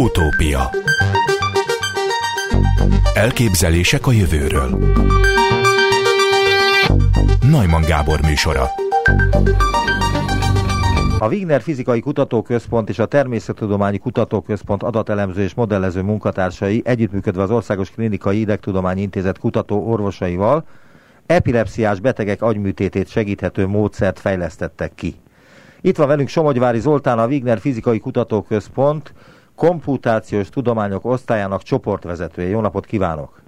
[0.00, 0.70] Utópia.
[3.14, 4.78] Elképzelések a jövőről.
[7.50, 8.64] Najman Gábor műsora.
[11.18, 17.90] A Wigner Fizikai Kutatóközpont és a Természettudományi Kutatóközpont adatelemző és modellező munkatársai együttműködve az Országos
[17.90, 20.64] Klinikai Idegtudományi Intézet kutató orvosaival
[21.26, 25.14] epilepsziás betegek agyműtétét segíthető módszert fejlesztettek ki.
[25.80, 29.12] Itt van velünk Somogyvári Zoltán, a Wigner Fizikai Kutatóközpont
[29.60, 32.48] komputációs tudományok osztályának csoportvezetője.
[32.48, 33.40] Jó napot kívánok!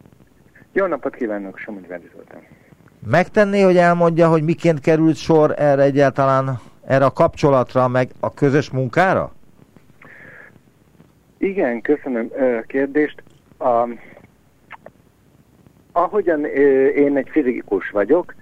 [0.72, 2.40] Jó napot kívánok, Somogyvári Zoltán!
[3.06, 8.70] Megtenné, hogy elmondja, hogy miként került sor erre egyáltalán, erre a kapcsolatra, meg a közös
[8.70, 9.32] munkára?
[11.38, 13.22] Igen, köszönöm a kérdést.
[13.58, 13.88] A,
[15.92, 16.44] ahogyan
[16.94, 18.34] én egy fizikus vagyok,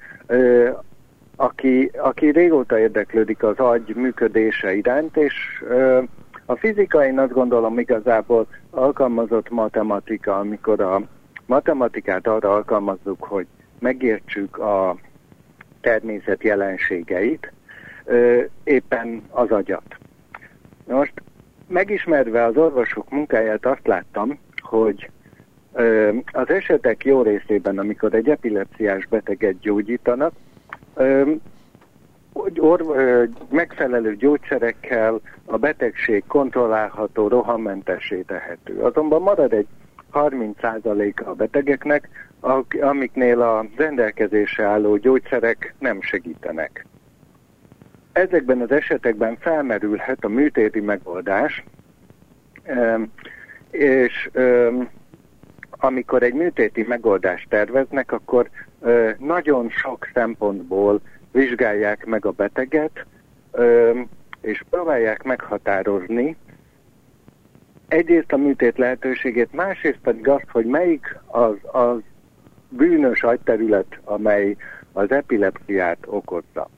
[1.37, 5.34] aki, aki régóta érdeklődik az agy működése iránt, és
[6.50, 11.02] a fizika én azt gondolom igazából alkalmazott matematika, amikor a
[11.46, 13.46] matematikát arra alkalmazzuk, hogy
[13.79, 14.96] megértsük a
[15.80, 17.52] természet jelenségeit,
[18.65, 19.96] éppen az agyat.
[20.87, 21.12] Most
[21.66, 25.10] megismerve az orvosok munkáját azt láttam, hogy
[26.32, 30.32] az esetek jó részében, amikor egy epilepsziás beteget gyógyítanak,
[32.32, 32.84] or,
[33.50, 38.80] megfelelő gyógyszerekkel a betegség kontrollálható, rohammentessé tehető.
[38.80, 39.66] Azonban marad egy
[40.12, 42.08] 30% a betegeknek,
[42.80, 46.86] amiknél a rendelkezésre álló gyógyszerek nem segítenek.
[48.12, 51.64] Ezekben az esetekben felmerülhet a műtéti megoldás,
[53.70, 54.30] és
[55.70, 58.51] amikor egy műtéti megoldást terveznek, akkor
[59.18, 61.01] nagyon sok szempontból
[61.32, 63.06] vizsgálják meg a beteget,
[64.41, 66.36] és próbálják meghatározni
[67.88, 71.98] egyrészt a műtét lehetőségét, másrészt pedig azt, hogy melyik az, az
[72.69, 74.56] bűnös agyterület, amely
[74.92, 76.69] az epilepsziát okozza.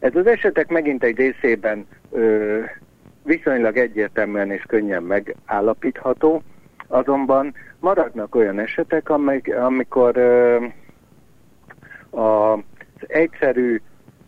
[0.00, 2.60] Ez az esetek megint egy részében ö,
[3.22, 6.42] viszonylag egyértelműen és könnyen megállapítható,
[6.86, 10.64] azonban maradnak olyan esetek, amik, amikor ö,
[12.20, 12.58] a
[13.08, 13.80] egyszerű,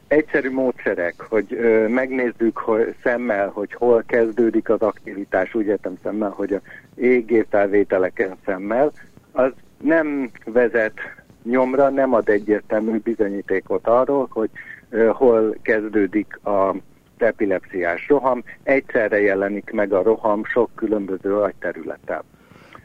[0.09, 6.31] egyszerű módszerek, hogy ö, megnézzük hogy szemmel, hogy hol kezdődik az aktivitás, úgy értem szemmel,
[6.31, 6.61] hogy a
[7.01, 8.93] EEG felvételeken szemmel,
[9.33, 10.99] az nem vezet
[11.43, 14.51] nyomra, nem ad egyértelmű bizonyítékot arról, hogy
[14.91, 16.75] ö, hol kezdődik a
[17.19, 22.23] epilepsziás roham, egyszerre jelenik meg a roham sok különböző agyterületen.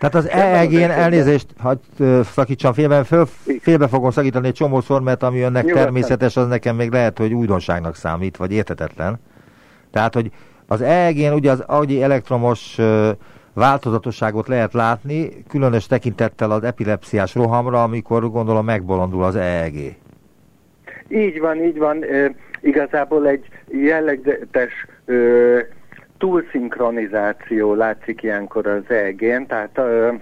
[0.02, 1.80] Tehát az EEG-n elnézést, hogy
[2.24, 3.26] szakítsam félbe, föl,
[3.60, 5.84] félbe fogom szakítani egy csomószor, mert ami önnek Nyugodtan.
[5.84, 9.20] természetes, az nekem még lehet, hogy újdonságnak számít, vagy értetetlen.
[9.92, 10.32] Tehát, hogy
[10.68, 12.78] az EEG-n ugye az agyi elektromos
[13.54, 19.96] változatosságot lehet látni, különös tekintettel az epilepsziás rohamra, amikor gondolom megbolondul az EEG.
[21.08, 22.04] Így van, így van.
[22.04, 24.72] E, igazából egy jellegzetes
[25.06, 25.14] e,
[26.22, 30.22] túlszinkronizáció látszik ilyenkor az EG-n, tehát uh,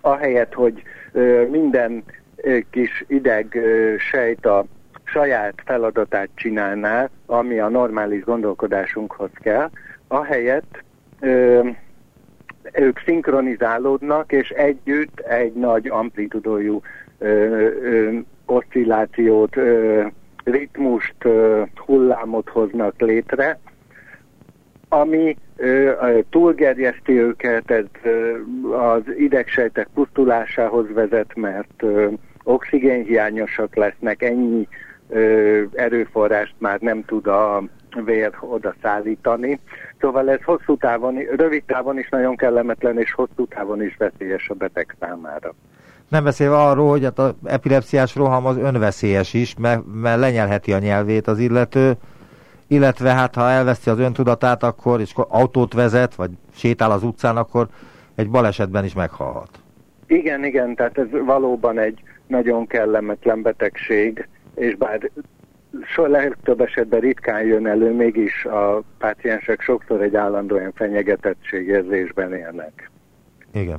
[0.00, 2.04] ahelyett, hogy uh, minden
[2.36, 4.64] uh, kis ideg uh, sejt a
[5.04, 9.70] saját feladatát csinálná, ami a normális gondolkodásunkhoz kell,
[10.08, 10.82] ahelyett
[11.20, 11.68] uh,
[12.72, 16.82] ők szinkronizálódnak, és együtt egy nagy amplitudójú
[18.46, 19.56] oszcillációt,
[20.44, 21.14] ritmust,
[21.74, 23.58] hullámot hoznak létre,
[24.92, 25.36] ami
[26.30, 27.84] túlgerjeszti őket, ez
[28.72, 31.82] az idegsejtek pusztulásához vezet, mert
[32.44, 34.68] oxigénhiányosak lesznek, ennyi
[35.72, 37.62] erőforrást már nem tud a
[38.04, 39.60] vér oda szállítani.
[40.00, 44.54] Szóval ez hosszú távon, rövid távon is nagyon kellemetlen, és hosszú távon is veszélyes a
[44.54, 45.54] beteg számára.
[46.08, 50.78] Nem beszélve arról, hogy hát az epilepsziás roham az önveszélyes is, mert, mert lenyelheti a
[50.78, 51.92] nyelvét az illető,
[52.72, 57.68] illetve hát ha elveszti az öntudatát, akkor és autót vezet, vagy sétál az utcán, akkor
[58.14, 59.48] egy balesetben is meghalhat.
[60.06, 65.10] Igen, igen, tehát ez valóban egy nagyon kellemetlen betegség, és bár
[65.84, 72.90] so legtöbb esetben ritkán jön elő, mégis a páciensek sokszor egy állandóan fenyegetettségérzésben élnek.
[73.52, 73.78] Igen.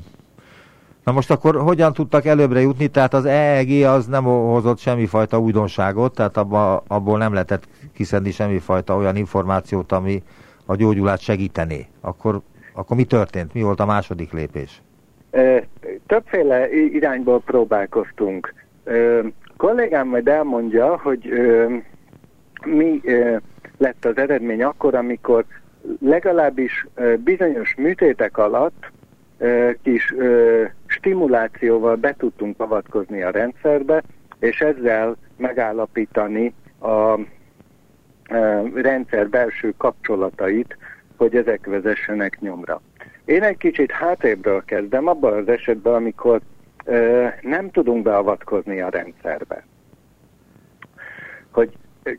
[1.03, 2.87] Na most akkor hogyan tudtak előbbre jutni?
[2.87, 8.95] Tehát az EEG az nem hozott semmifajta újdonságot, tehát abba, abból nem lehetett kiszedni semmifajta
[8.95, 10.23] olyan információt, ami
[10.65, 11.85] a gyógyulát segítené.
[12.01, 12.41] Akkor,
[12.73, 13.53] akkor mi történt?
[13.53, 14.81] Mi volt a második lépés?
[16.07, 18.53] Többféle irányból próbálkoztunk.
[19.57, 21.29] Kollégám majd elmondja, hogy
[22.65, 23.01] mi
[23.77, 25.45] lett az eredmény akkor, amikor
[25.99, 26.87] legalábbis
[27.23, 28.91] bizonyos műtétek alatt
[29.81, 30.13] kis
[30.85, 34.03] stimulációval be tudtunk avatkozni a rendszerbe,
[34.39, 37.19] és ezzel megállapítani a
[38.73, 40.77] rendszer belső kapcsolatait,
[41.17, 42.81] hogy ezek vezessenek nyomra.
[43.25, 46.41] Én egy kicsit hátrébről kezdem, abban az esetben, amikor
[47.41, 49.65] nem tudunk beavatkozni a rendszerbe.
[51.51, 51.71] Hogy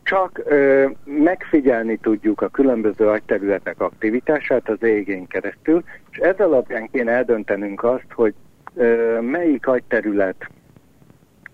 [0.03, 7.11] csak ö, megfigyelni tudjuk a különböző agyterületek aktivitását az égén keresztül, és ez alapján kéne
[7.11, 8.33] eldöntenünk azt, hogy
[8.75, 10.49] ö, melyik agyterület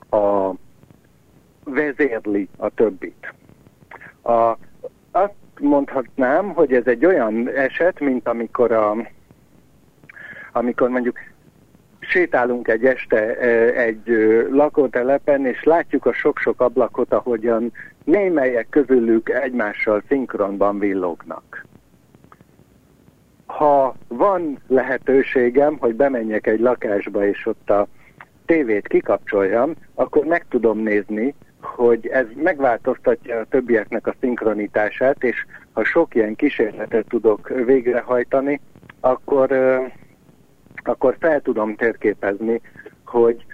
[0.09, 0.51] a
[1.63, 3.33] vezérli a többit.
[4.21, 4.57] A,
[5.11, 8.95] azt mondhatnám, hogy ez egy olyan eset, mint amikor a,
[10.51, 11.17] amikor mondjuk
[11.99, 13.37] sétálunk egy este
[13.75, 14.03] egy
[14.51, 17.71] lakótelepen, és látjuk a sok-sok ablakot, ahogyan
[18.03, 21.65] némelyek közülük egymással szinkronban villognak.
[23.45, 27.87] Ha van lehetőségem, hogy bemenjek egy lakásba, és ott a
[28.45, 35.83] tévét kikapcsoljam, akkor meg tudom nézni, hogy ez megváltoztatja a többieknek a szinkronitását, és ha
[35.83, 38.61] sok ilyen kísérletet tudok végrehajtani,
[38.99, 39.51] akkor,
[40.83, 42.61] akkor fel tudom térképezni,
[43.05, 43.45] hogy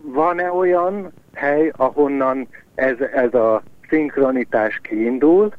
[0.00, 5.52] van-e olyan hely, ahonnan ez, ez a szinkronitás kiindul,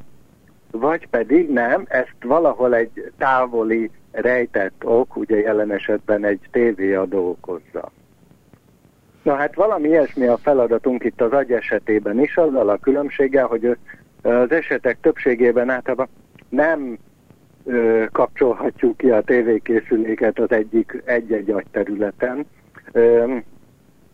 [0.70, 7.90] vagy pedig nem, ezt valahol egy távoli rejtett ok, ugye jelen esetben egy tévéadó okozza.
[9.22, 13.76] Na hát valami ilyesmi a feladatunk itt az agy esetében is, azzal a különbséggel, hogy
[14.22, 16.08] az esetek többségében általában
[16.48, 16.98] nem
[17.64, 22.46] ö, kapcsolhatjuk ki a tévékészüléket az egyik egy-egy agyterületen.
[22.92, 23.36] Ö,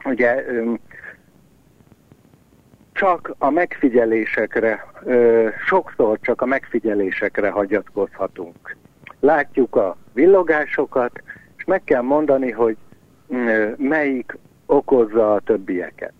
[0.04, 0.72] ugye ö,
[2.92, 8.76] csak a megfigyelésekre, ö, sokszor csak a megfigyelésekre hagyatkozhatunk.
[9.20, 11.22] Látjuk a villogásokat,
[11.56, 12.76] és meg kell mondani, hogy
[13.28, 16.12] ö, melyik okozza a többieket.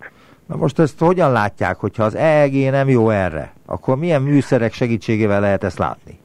[0.46, 3.52] Na most ezt hogyan látják, hogyha az EEG nem jó erre?
[3.66, 6.18] Akkor milyen műszerek segítségével lehet ezt látni?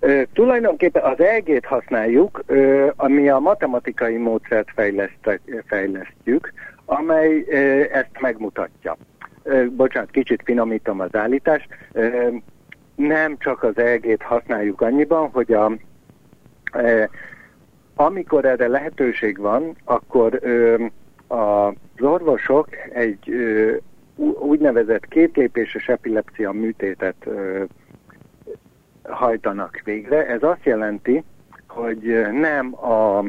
[0.00, 4.68] Ö, tulajdonképpen az EEG-t használjuk, ö, ami a matematikai módszert
[5.66, 6.52] fejlesztjük,
[6.84, 8.96] amely ö, ezt megmutatja.
[9.70, 11.68] Bocsánat, kicsit finomítom az állítást.
[12.94, 15.72] Nem csak az EEG-t használjuk annyiban, hogy a,
[17.94, 20.40] amikor erre lehetőség van, akkor
[21.26, 23.30] az orvosok egy
[24.38, 27.28] úgynevezett kétlépéses epilepsia műtétet
[29.02, 30.26] hajtanak végre.
[30.26, 31.24] Ez azt jelenti,
[31.68, 33.24] hogy nem a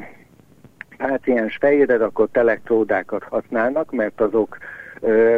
[0.98, 4.58] páciens fejére rakott elektródákat használnak, mert azok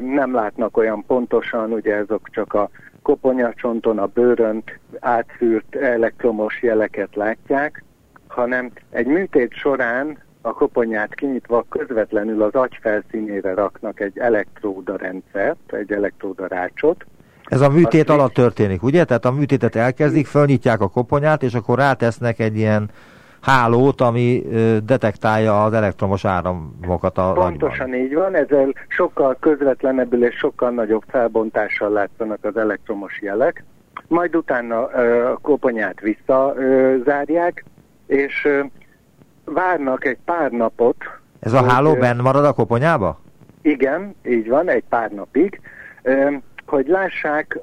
[0.01, 2.69] nem látnak olyan pontosan, ugye azok csak a
[3.01, 4.63] koponyacsonton, a bőrön
[4.99, 7.83] átszűrt elektromos jeleket látják,
[8.27, 15.73] hanem egy műtét során a koponyát kinyitva közvetlenül az agy felszínére raknak egy elektróda rendszert,
[15.73, 17.05] egy elektróda rácsot.
[17.43, 19.03] Ez a műtét alatt történik, ugye?
[19.03, 22.89] Tehát a műtétet elkezdik, fölnyitják a koponyát, és akkor rátesznek egy ilyen
[23.41, 24.45] hálót, ami
[24.85, 27.99] detektálja az elektromos áramokat a Pontosan agyban.
[27.99, 33.63] így van, ezzel sokkal közvetlenebbül és sokkal nagyobb felbontással látszanak az elektromos jelek.
[34.07, 34.85] Majd utána
[35.31, 37.65] a koponyát visszazárják,
[38.07, 38.47] és
[39.45, 40.95] várnak egy pár napot.
[41.39, 43.19] Ez a háló benn marad a koponyába?
[43.61, 45.61] Igen, így van, egy pár napig,
[46.65, 47.59] hogy lássák,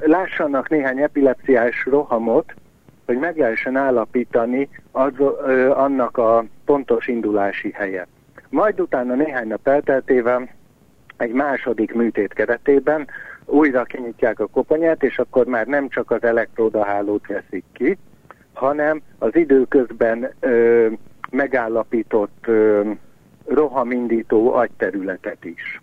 [0.00, 2.54] lássanak néhány epilepsziás rohamot,
[3.10, 5.12] hogy meg lehessen állapítani az,
[5.70, 8.06] annak a pontos indulási helyet.
[8.48, 10.48] Majd utána néhány nap elteltével
[11.16, 13.06] egy második műtét keretében
[13.44, 17.98] újra kinyitják a koponyát, és akkor már nem csak az elektródahálót veszik ki,
[18.52, 20.86] hanem az időközben ö,
[21.30, 22.90] megállapított ö,
[23.46, 25.80] rohamindító agyterületet is.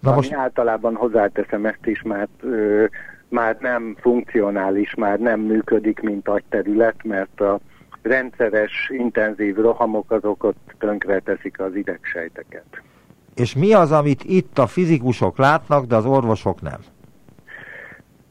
[0.00, 0.32] Na most...
[0.32, 2.84] Ami általában hozzáteszem ezt is, mert ö,
[3.28, 7.58] már nem funkcionális, már nem működik, mint agyterület, mert a
[8.02, 12.82] rendszeres, intenzív rohamok azok ott tönkre teszik az idegsejteket.
[13.34, 16.80] És mi az, amit itt a fizikusok látnak, de az orvosok nem?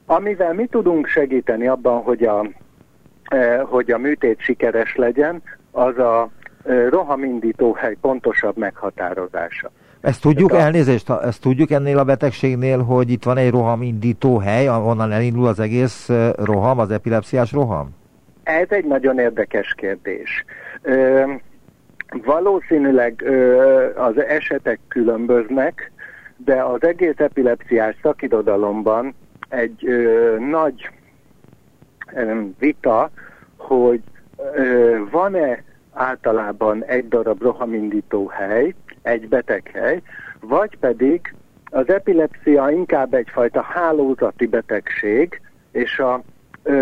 [0.05, 2.47] Amivel mi tudunk segíteni abban, hogy a,
[3.23, 6.29] eh, hogy a műtét sikeres legyen, az a
[6.89, 9.71] rohamindító hely pontosabb meghatározása.
[10.05, 10.59] Ezt tudjuk, a...
[10.59, 15.59] elnézést, ezt tudjuk ennél a betegségnél, hogy itt van egy rohamindító hely, ahonnan elindul az
[15.59, 17.89] egész roham, az epilepsziás roham?
[18.43, 20.45] Ez egy nagyon érdekes kérdés.
[20.81, 21.23] Ö,
[22.23, 25.91] valószínűleg ö, az esetek különböznek,
[26.37, 29.15] de az egész epilepsziás szakirodalomban
[29.49, 30.89] egy ö, nagy
[32.59, 33.09] vita,
[33.57, 34.01] hogy
[35.11, 38.73] van-e általában egy darab rohamindító hely,
[39.05, 40.01] egy beteghely,
[40.39, 41.33] vagy pedig
[41.65, 46.21] az epilepsia inkább egyfajta hálózati betegség, és a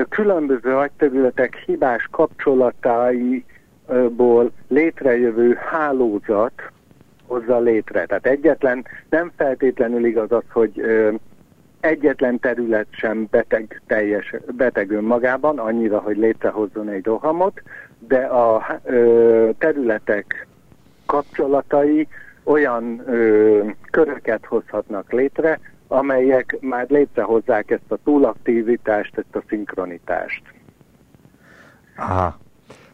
[0.10, 6.62] különböző agyterületek hibás kapcsolataiból létrejövő hálózat
[7.27, 8.06] hozza létre.
[8.06, 10.82] Tehát egyetlen, nem feltétlenül igaz az, hogy
[11.80, 17.62] egyetlen terület sem beteg, teljes, beteg önmagában, annyira, hogy létrehozzon egy rohamot,
[18.08, 20.48] de a ö, területek
[21.13, 22.08] kapcsolatai
[22.43, 23.60] olyan ö,
[23.91, 30.41] köröket hozhatnak létre, amelyek már létrehozzák ezt a túlaktivitást, ezt a szinkronitást.
[31.98, 32.38] Aha.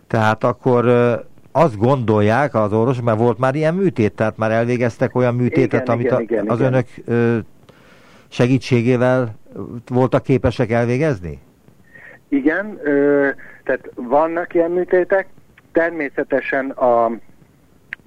[0.08, 1.14] Tehát akkor ö,
[1.52, 5.94] azt gondolják az orvos, mert volt már ilyen műtét, tehát már elvégeztek olyan műtétet, Igen,
[5.94, 6.74] amit igen, a, igen, az igen.
[6.74, 7.38] önök ö,
[8.28, 9.36] segítségével
[9.88, 11.40] voltak képesek elvégezni?
[12.28, 13.30] Igen, ö,
[13.64, 15.28] tehát vannak ilyen műtétek,
[15.72, 17.12] természetesen a,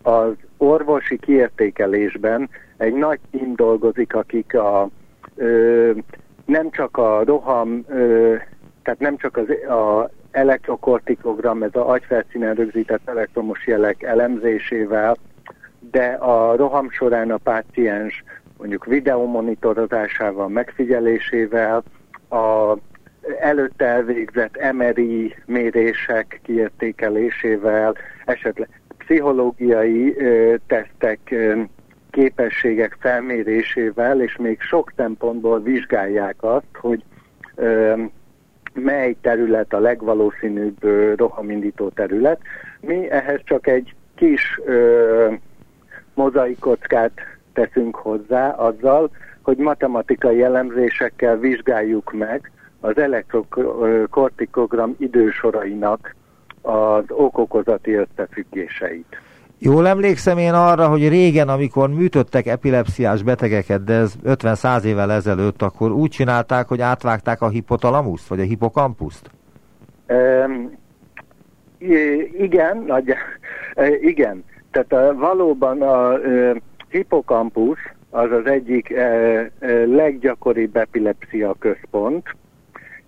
[0.03, 4.89] az orvosi kiértékelésben egy nagy tím dolgozik, akik a,
[5.37, 5.91] ö,
[6.45, 8.35] nem csak a roham, ö,
[8.83, 15.17] tehát nem csak az a elektrokortikogram, ez a agyfelszínen rögzített elektromos jelek elemzésével,
[15.91, 18.25] de a roham során a páciens
[18.59, 21.83] mondjuk videomonitorozásával, megfigyelésével,
[22.31, 22.77] a
[23.41, 28.69] előtte elvégzett MRI mérések kiértékelésével, esetleg
[29.05, 30.17] pszichológiai
[30.67, 31.35] tesztek,
[32.11, 37.03] képességek felmérésével, és még sok szempontból vizsgálják azt, hogy
[38.75, 40.85] mely terület a legvalószínűbb
[41.17, 42.41] rohamindító terület.
[42.81, 44.61] Mi ehhez csak egy kis
[46.15, 47.13] mozaikockát
[47.53, 49.11] teszünk hozzá azzal,
[49.43, 56.15] hogy matematikai elemzésekkel vizsgáljuk meg az elektrokortikogram idősorainak
[56.63, 59.21] az okokozati összefüggéseit.
[59.59, 65.63] Jól emlékszem én arra, hogy régen, amikor műtöttek epilepsziás betegeket, de ez 50-100 évvel ezelőtt,
[65.63, 69.31] akkor úgy csinálták, hogy átvágták a hipotalamuszt, vagy a hipokampuszt?
[70.09, 70.79] Um,
[72.39, 73.15] igen, nagy,
[74.01, 74.45] igen.
[74.71, 76.57] Tehát a, valóban a uh,
[76.89, 77.79] hipokampus
[78.11, 78.95] az az egyik
[79.87, 82.37] leggyakoribb epilepsia központ,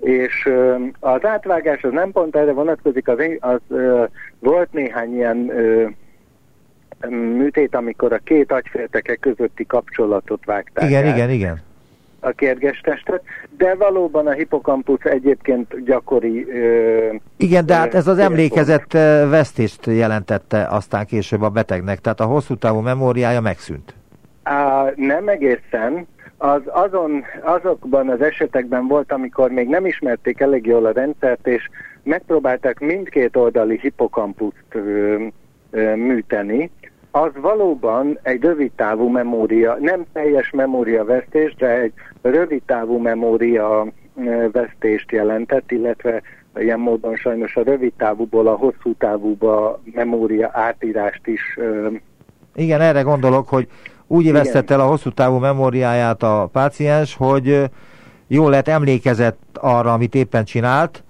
[0.04, 0.48] és
[1.00, 3.60] az átvágás az nem pont erre vonatkozik, az, az
[4.38, 5.52] volt néhány ilyen
[7.10, 11.62] műtét, amikor a két agyfélteke közötti kapcsolatot vágták Igen, el, igen, igen.
[12.20, 13.22] a kérgestestet,
[13.56, 16.46] de valóban a hipokampusz egyébként gyakori...
[16.50, 18.92] Ö, Igen, de hát ez az emlékezett
[19.28, 23.94] vesztést jelentette aztán később a betegnek, tehát a hosszú távú memóriája megszűnt.
[24.42, 26.06] Á, nem egészen.
[26.44, 31.68] Az, azon, azokban az esetekben volt, amikor még nem ismerték elég jól a rendszert, és
[32.02, 34.78] megpróbálták mindkét oldali hipokampuszt
[35.94, 36.70] műteni,
[37.10, 43.86] az valóban egy rövidtávú memória, nem teljes memóriavesztés, de egy rövidtávú memória
[44.52, 46.22] vesztést jelentett, illetve
[46.56, 51.88] ilyen módon sajnos a rövidtávúból a hosszú távúba memória átírást is ö,
[52.54, 53.68] Igen, erre gondolok, hogy
[54.06, 57.70] úgy vesztett el a hosszú távú memóriáját a páciens, hogy
[58.26, 61.02] jól lett emlékezett arra, amit éppen csinált,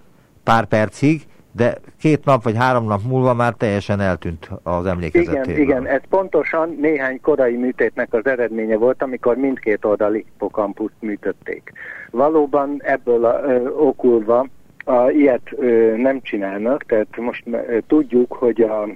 [0.43, 1.23] pár percig,
[1.53, 5.55] de két nap vagy három nap múlva már teljesen eltűnt az emlékezetéből.
[5.55, 11.73] Igen, igen, ez pontosan néhány korai műtétnek az eredménye volt, amikor mindkét oldali hipokampuszt műtötték.
[12.11, 14.47] Valóban ebből a, ö, okulva
[14.85, 18.89] a, ilyet ö, nem csinálnak, tehát most ö, tudjuk, hogy a,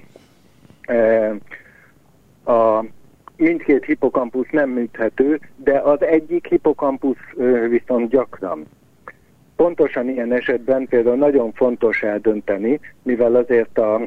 [0.87, 1.33] ö,
[2.51, 2.85] a
[3.39, 7.17] mindkét hipokampusz nem műthető, de az egyik hipokampusz
[7.69, 8.65] viszont gyakran.
[9.55, 14.01] Pontosan ilyen esetben például nagyon fontos eldönteni, mivel azért a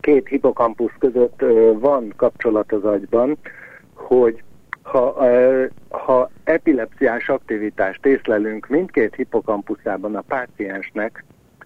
[0.00, 3.38] két hipokampusz között van kapcsolat az agyban,
[3.94, 4.42] hogy
[4.82, 5.26] ha,
[5.88, 11.24] ha epilepsziás aktivitást észlelünk mindkét hipokampuszában a páciensnek,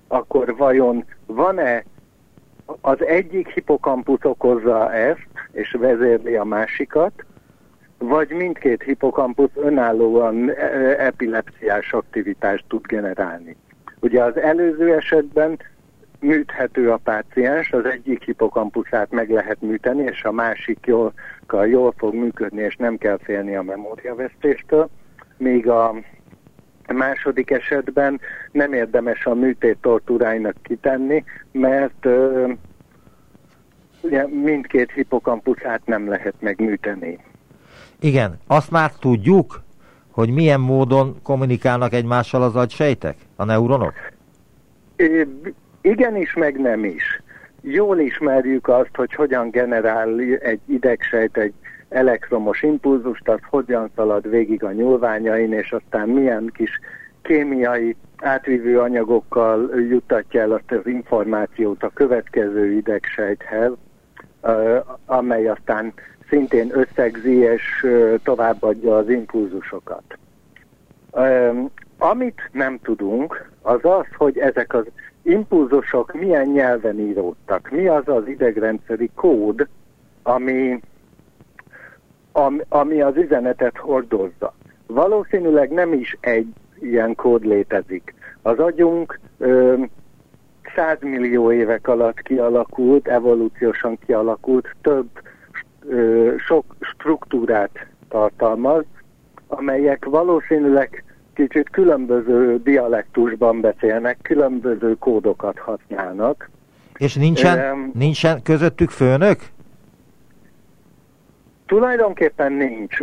[0.09, 1.85] akkor vajon van-e
[2.81, 7.13] az egyik hipokampusz okozza ezt, és vezérli a másikat,
[7.99, 10.55] vagy mindkét hipokampusz önállóan e,
[10.99, 13.57] epilepsziás aktivitást tud generálni.
[14.01, 15.59] Ugye az előző esetben
[16.21, 21.13] műthető a páciens, az egyik hipokampuszát meg lehet műteni, és a másik jól,
[21.67, 24.89] jól fog működni, és nem kell félni a memóriavesztéstől,
[25.37, 25.95] míg a
[26.93, 28.21] második esetben
[28.53, 32.53] nem érdemes a műtét tortúráinak kitenni, mert ö,
[34.01, 37.19] ugye mindkét hipokampuszát nem lehet megműteni.
[38.01, 39.63] Igen, azt már tudjuk,
[40.11, 43.93] hogy milyen módon kommunikálnak egymással az agysejtek, a neuronok?
[45.81, 47.23] Igenis, meg nem is.
[47.61, 51.55] Jól ismerjük azt, hogy hogyan generál egy idegsejt egy
[51.93, 56.81] elektromos impulzust, az hogyan szalad végig a nyúlványain, és aztán milyen kis
[57.23, 63.73] kémiai átvívő anyagokkal juttatja el azt az információt a következő idegsejthez,
[65.07, 65.93] amely aztán
[66.29, 67.87] szintén összegzi és
[68.23, 70.19] továbbadja az impulzusokat.
[71.99, 74.87] Amit nem tudunk, az az, hogy ezek az
[75.23, 77.71] impulzusok milyen nyelven íródtak.
[77.71, 79.69] Mi az az idegrendszeri kód,
[80.23, 80.81] ami,
[82.69, 84.55] ami, az üzenetet hordozza.
[84.87, 86.47] Valószínűleg nem is egy
[86.81, 88.15] ilyen kód létezik.
[88.43, 89.83] Az agyunk ö,
[90.77, 95.09] 100 millió évek alatt kialakult, evolúciósan kialakult, több
[95.89, 98.85] ö, sok struktúrát tartalmaz,
[99.47, 106.51] amelyek valószínűleg kicsit különböző dialektusban beszélnek, különböző kódokat használnak.
[106.97, 109.41] És nincsen, um, nincsen közöttük főnök?
[111.73, 112.99] Tulajdonképpen nincs.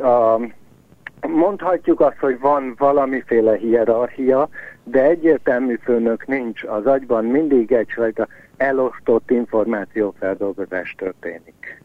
[1.28, 4.50] Mondhatjuk azt, hogy van valamiféle hierarchia,
[4.84, 6.64] de egyértelmű főnök nincs.
[6.64, 11.84] Az agyban mindig egyfajta elosztott információfeldolgozás történik.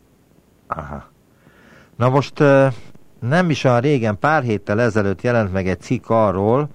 [0.67, 1.11] Aha.
[1.97, 2.39] Na most
[3.21, 6.69] nem is olyan régen, pár héttel ezelőtt jelent meg egy cikk arról,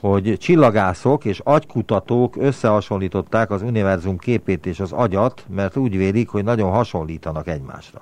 [0.00, 6.44] hogy csillagászok és agykutatók összehasonlították az univerzum képét és az agyat, mert úgy vélik, hogy
[6.44, 8.00] nagyon hasonlítanak egymásra.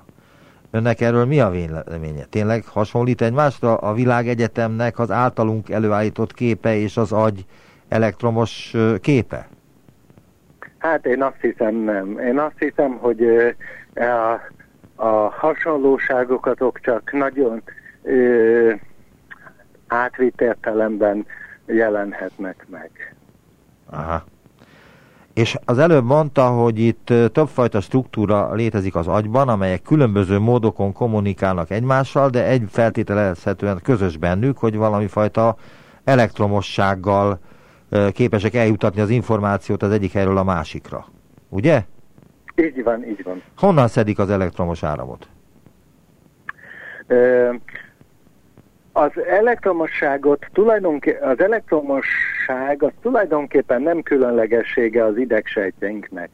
[0.75, 2.25] Önnek erről mi a véleménye?
[2.31, 7.45] Tényleg hasonlít egymásra a világegyetemnek az általunk előállított képe és az agy
[7.88, 9.49] elektromos képe?
[10.79, 12.19] Hát én azt hiszem nem.
[12.19, 13.23] Én azt hiszem, hogy
[13.95, 14.41] a
[15.02, 17.62] a hasonlóságokat csak nagyon
[18.02, 18.73] ö,
[19.87, 21.26] átvitt értelemben
[21.67, 23.14] jelenhetnek meg.
[23.91, 24.25] Aha.
[25.35, 31.71] És az előbb mondta, hogy itt többfajta struktúra létezik az agyban, amelyek különböző módokon kommunikálnak
[31.71, 35.56] egymással, de egy feltételezhetően közös bennük, hogy valami fajta
[36.04, 37.39] elektromossággal
[38.13, 41.06] képesek eljutatni az információt az egyik helyről a másikra.
[41.49, 41.83] Ugye?
[42.56, 43.43] Így van, így van.
[43.56, 45.28] Honnan szedik az elektromos áramot?
[48.93, 51.41] Az elektromosságot tulajdonképpen, az
[52.47, 56.31] elektromosság az tulajdonképpen nem különlegessége az idegsejtjeinknek.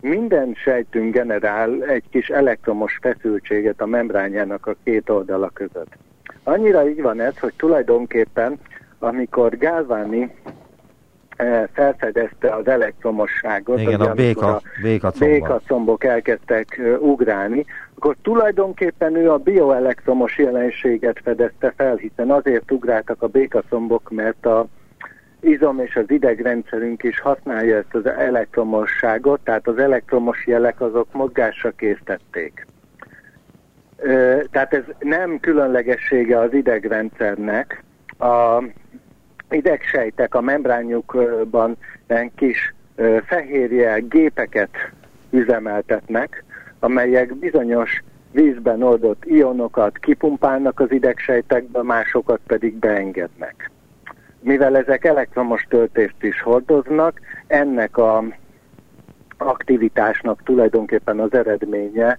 [0.00, 5.96] Minden sejtünk generál egy kis elektromos feszültséget a membránjának a két oldala között.
[6.44, 8.58] Annyira így van ez, hogy tulajdonképpen
[8.98, 10.34] amikor Galvani
[11.72, 19.36] felfedezte az elektromosságot, Igen, a béka, béka, béka combok elkezdtek ugrálni, akkor tulajdonképpen ő a
[19.36, 24.66] bioelektromos jelenséget fedezte fel, hiszen azért ugráltak a békacombok, mert a
[25.42, 31.70] izom és az idegrendszerünk is használja ezt az elektromosságot, tehát az elektromos jelek azok mozgásra
[31.70, 32.66] készítették.
[34.50, 37.82] Tehát ez nem különlegessége az idegrendszernek.
[38.18, 38.62] A
[39.50, 41.76] idegsejtek a membránjukban
[42.34, 42.74] kis
[43.26, 44.70] fehérje gépeket
[45.30, 46.44] üzemeltetnek,
[46.78, 53.70] amelyek bizonyos vízben oldott ionokat kipumpálnak az idegsejtekbe, másokat pedig beengednek.
[54.42, 58.24] Mivel ezek elektromos töltést is hordoznak, ennek a
[59.36, 62.18] aktivitásnak tulajdonképpen az eredménye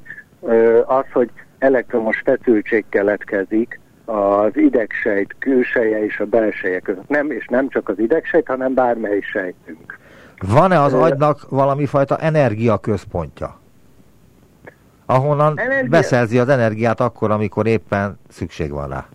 [0.86, 7.08] az, hogy elektromos feszültség keletkezik az idegsejt külseje és a belseje között.
[7.08, 10.00] Nem, és nem csak az idegsejt, hanem bármely sejtünk.
[10.48, 13.60] Van-e az agynak valami fajta energiaközpontja?
[15.06, 15.90] Ahonnan Energia...
[15.90, 19.06] beszerzi az energiát akkor, amikor éppen szükség van rá?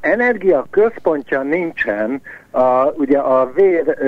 [0.00, 2.22] Energia központja nincsen.
[2.50, 3.98] A, ugye a vér,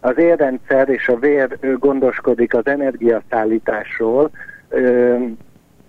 [0.00, 4.30] az érrendszer és a vér gondoskodik az energiaszállításról,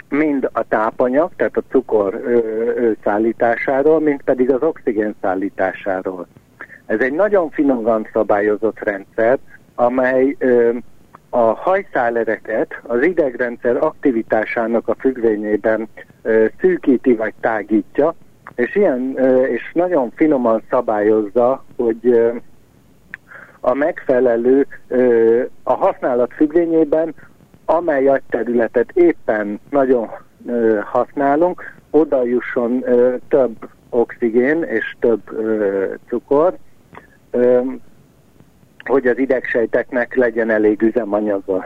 [0.10, 2.22] mind a tápanyag, tehát a cukor
[3.04, 6.28] szállításáról, mind pedig az oxigén szállításáról.
[6.86, 9.38] Ez egy nagyon finoman szabályozott rendszer,
[9.76, 10.38] amely
[11.30, 15.88] a hajszálereket az idegrendszer aktivitásának a függvényében
[16.22, 18.16] ö, szűkíti vagy tágítja,
[18.56, 19.18] és, ilyen,
[19.50, 22.34] és nagyon finoman szabályozza, hogy
[23.60, 24.68] a megfelelő,
[25.64, 27.14] a használat függvényében
[27.66, 30.10] amely agyterületet éppen nagyon
[30.84, 32.84] használunk, oda jusson
[33.28, 35.22] több oxigén és több
[36.08, 36.58] cukor,
[38.86, 41.64] hogy az idegsejteknek legyen elég üzemanyaga.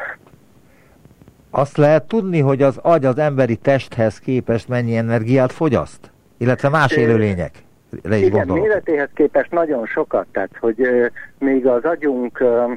[1.49, 6.11] Azt lehet tudni, hogy az agy az emberi testhez képest mennyi energiát fogyaszt?
[6.39, 7.51] Illetve más élőlények?
[7.91, 8.63] is Igen, gondolok.
[8.63, 11.05] méretéhez képest nagyon sokat, tehát hogy ö,
[11.37, 12.73] még az agyunk ö,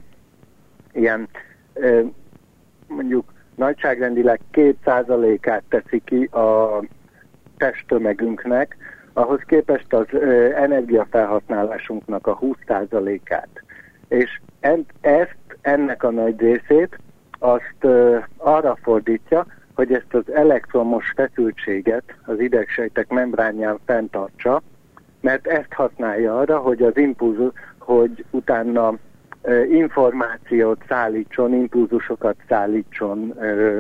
[0.93, 1.29] ilyen
[1.73, 2.01] ö,
[2.87, 6.81] mondjuk nagyságrendileg 2%-át teszi ki a
[7.57, 8.77] testtömegünknek,
[9.13, 13.63] ahhoz képest az ö, energiafelhasználásunknak a 20%-át.
[14.09, 16.99] És en, ezt, ennek a nagy részét
[17.39, 24.63] azt ö, arra fordítja, hogy ezt az elektromos feszültséget az idegsejtek membránján fenntartsa,
[25.21, 28.95] mert ezt használja arra, hogy az impulzus, hogy utána
[29.71, 33.35] információt szállítson, impulzusokat szállítson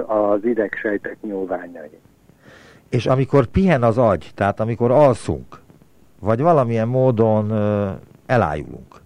[0.07, 1.99] az idegsejtek nyúlványai.
[2.89, 5.61] És amikor pihen az agy, tehát amikor alszunk,
[6.21, 7.53] vagy valamilyen módon
[8.27, 9.02] elájulunk,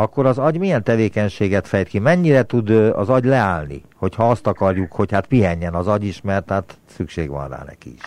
[0.00, 1.98] akkor az agy milyen tevékenységet fejt ki?
[1.98, 6.50] Mennyire tud az agy leállni, hogyha azt akarjuk, hogy hát pihenjen az agy is, mert
[6.50, 8.00] hát szükség van rá neki is.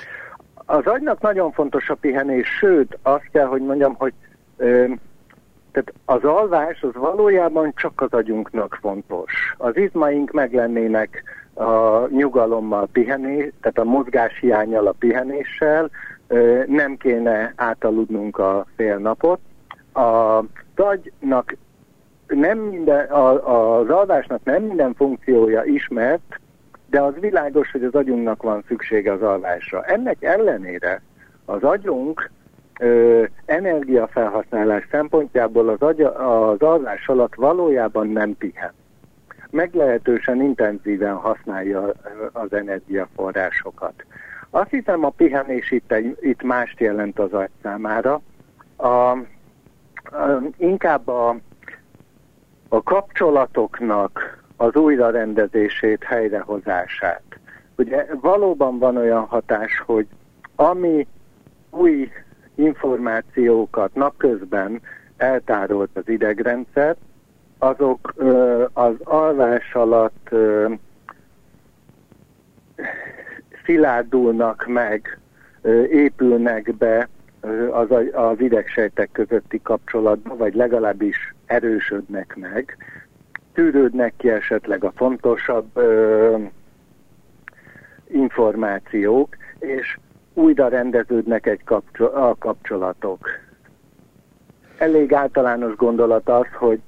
[0.66, 4.14] Az agynak nagyon fontos a pihenés, sőt, azt kell, hogy mondjam, hogy
[4.58, 4.86] ö,
[5.72, 9.32] tehát az alvás az valójában csak az agyunknak fontos.
[9.58, 11.24] Az izmaink meglennének
[11.54, 15.90] a nyugalommal pihenés, tehát a mozgás hiányjal a pihenéssel,
[16.28, 19.40] ö, nem kéne átaludnunk a fél napot.
[19.94, 20.44] A
[20.76, 21.56] agynak
[22.34, 26.40] nem minden, a, az alvásnak nem minden funkciója ismert,
[26.90, 29.84] de az világos, hogy az agyunknak van szüksége az alvásra.
[29.84, 31.02] Ennek ellenére
[31.46, 32.30] az agyunk
[32.80, 38.74] ö, energiafelhasználás szempontjából az, agy, az alvás alatt valójában nem pihen.
[39.50, 41.92] Meglehetősen intenzíven használja
[42.32, 44.06] az energiaforrásokat.
[44.50, 48.22] Azt hiszem a pihenés itt, egy, itt mást jelent az agy számára.
[48.76, 49.20] A, a,
[50.58, 51.36] inkább a,
[52.74, 57.24] a kapcsolatoknak az újrarendezését, helyrehozását.
[57.78, 60.08] Ugye valóban van olyan hatás, hogy
[60.56, 61.08] ami
[61.70, 62.10] új
[62.56, 64.82] információkat napközben
[65.18, 66.96] eltárolt az idegrendszer,
[67.58, 70.74] azok ö, az alvás alatt ö,
[73.66, 75.20] szilárdulnak meg,
[75.62, 77.10] ö, épülnek be
[77.72, 82.78] az, az idegsejtek közötti kapcsolatba, vagy legalábbis erősödnek meg,
[83.54, 86.38] tűrődnek ki esetleg a fontosabb ö,
[88.08, 89.98] információk, és
[90.34, 93.30] újra rendeződnek egy kapcsol- a kapcsolatok.
[94.78, 96.80] Elég általános gondolat az, hogy,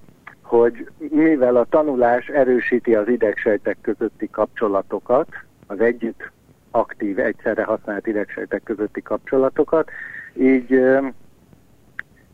[0.42, 5.28] hogy mivel a tanulás erősíti az idegsejtek közötti kapcsolatokat,
[5.68, 6.32] az együtt
[6.72, 9.92] aktív, egyszerre használt idegsejtek közötti kapcsolatokat,
[10.34, 11.08] így ö,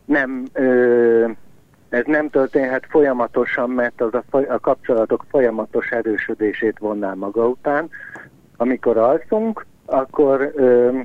[0.04, 1.28] nem ö,
[1.90, 7.90] ez nem történhet folyamatosan, mert az a, foly- a kapcsolatok folyamatos erősödését vonná maga után.
[8.56, 10.98] Amikor alszunk, akkor ö,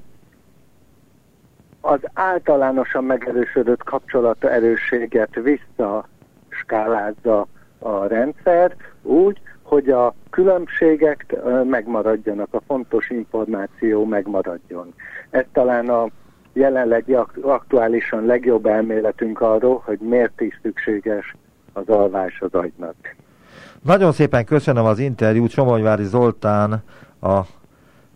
[1.81, 7.47] az általánosan megerősödött kapcsolata erősséget visszaskálázza
[7.79, 14.93] a rendszer úgy, hogy a különbségek megmaradjanak, a fontos információ megmaradjon.
[15.29, 16.07] Ez talán a
[16.55, 21.35] jelenlegi aktuálisan legjobb elméletünk arról, hogy miért is szükséges
[21.73, 22.95] az alvás az agynak.
[23.81, 25.49] Nagyon szépen köszönöm az interjút.
[25.49, 26.83] Somogyvári Zoltán,
[27.21, 27.39] a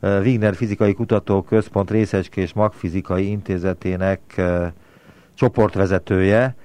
[0.01, 4.41] Wigner Fizikai Kutatóközpont Részecskés Magfizikai Intézetének
[5.33, 6.55] csoportvezetője.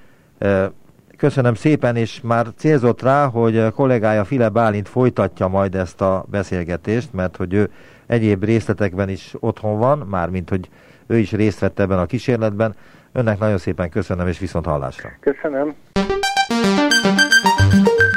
[1.25, 7.13] Köszönöm szépen, és már célzott rá, hogy kollégája File Bálint folytatja majd ezt a beszélgetést,
[7.13, 7.71] mert hogy ő
[8.07, 10.69] egyéb részletekben is otthon van, mármint hogy
[11.07, 12.75] ő is részt vett ebben a kísérletben.
[13.13, 15.09] Önnek nagyon szépen köszönöm, és viszont hallásra.
[15.21, 15.75] Köszönöm.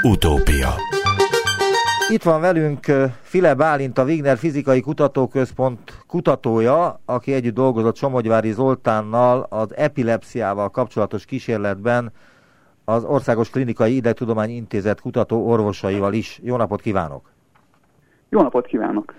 [0.04, 0.70] Utópia
[2.10, 2.86] Itt van velünk
[3.22, 11.26] File Bálint, a Wigner Fizikai Kutatóközpont kutatója, aki együtt dolgozott Somogyvári Zoltánnal az epilepsziával kapcsolatos
[11.26, 12.12] kísérletben
[12.90, 16.40] az Országos Klinikai Idegtudományi Intézet kutató orvosaival is.
[16.44, 17.32] Jó napot kívánok!
[18.30, 19.14] Jó napot kívánok!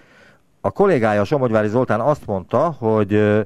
[0.61, 3.45] A kollégája Somogyvári Zoltán azt mondta, hogy,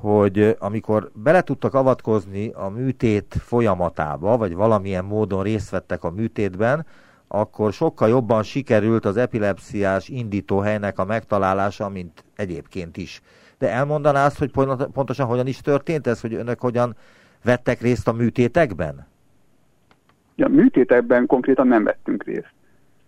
[0.00, 6.86] hogy amikor bele tudtak avatkozni a műtét folyamatába, vagy valamilyen módon részt vettek a műtétben,
[7.28, 13.22] akkor sokkal jobban sikerült az epilepsziás indítóhelynek a megtalálása, mint egyébként is.
[13.58, 14.50] De elmondaná azt, hogy
[14.92, 16.96] pontosan hogyan is történt ez, hogy önök hogyan
[17.44, 19.14] vettek részt a műtétekben?
[20.36, 22.52] Ja, műtétekben konkrétan nem vettünk részt.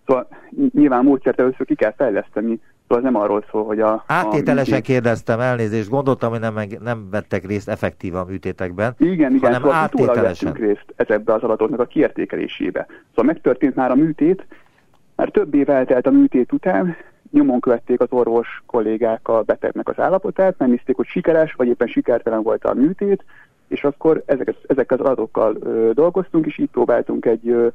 [0.06, 0.28] Szóval
[0.72, 4.04] nyilván módszert először ki kell fejleszteni, Szóval nem arról szól, hogy a...
[4.06, 4.94] Áttételesen a műtét...
[4.94, 8.94] kérdeztem, elnézést, gondoltam, hogy nem, nem vettek részt effektív a műtétekben.
[8.98, 10.52] Igen, igen, hanem szóval áttételesen.
[10.52, 12.86] részt ezekbe az adatoknak a kiértékelésébe.
[13.08, 14.46] Szóval megtörtént már a műtét,
[15.16, 16.96] már több év eltelt a műtét után,
[17.30, 22.42] nyomon követték az orvos kollégák a betegnek az állapotát, megnézték, hogy sikeres, vagy éppen sikertelen
[22.42, 23.24] volt a műtét,
[23.68, 27.66] És akkor ezek, ezek az adatokkal ö, dolgoztunk, és így próbáltunk egy ö,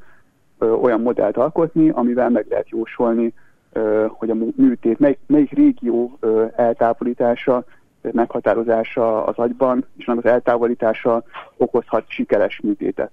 [0.57, 3.33] ö, olyan modellt alkotni, amivel meg lehet jósolni,
[3.71, 7.63] ö, hogy a műtét, melyik, melyik régió ö, eltávolítása,
[8.11, 11.23] meghatározása az agyban, és az eltávolítása
[11.57, 13.11] okozhat sikeres műtétet.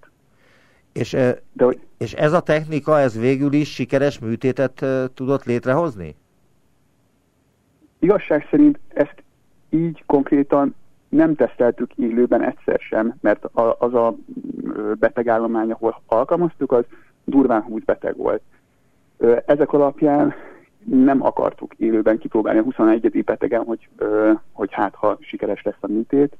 [0.93, 1.11] És,
[1.53, 1.81] De, hogy...
[1.99, 6.17] és ez a technika, ez végül is sikeres műtétet tudott létrehozni?
[7.99, 9.23] Igazság szerint ezt
[9.71, 10.75] így konkrétan
[11.11, 13.45] nem teszteltük élőben egyszer sem, mert
[13.79, 14.15] az a
[14.99, 16.85] betegállomány, ahol alkalmaztuk, az
[17.25, 18.43] durván 20 beteg volt.
[19.47, 20.35] Ezek alapján
[20.85, 23.25] nem akartuk élőben kipróbálni a 21.
[23.25, 23.89] betegen, hogy,
[24.53, 26.37] hogy hát ha sikeres lesz a műtét